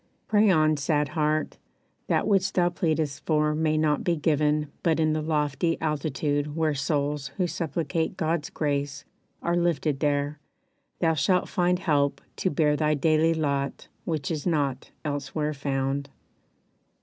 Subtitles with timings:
[0.27, 1.59] Pray on, sad heart,
[2.07, 6.73] That which thou pleadest for may not be given But in the lofty altitude where
[6.73, 9.05] souls Who supplicate God's grace
[9.43, 10.39] are lifted there
[11.01, 16.09] Thou shalt find help to bear thy daily lot Which is not elsewhere found.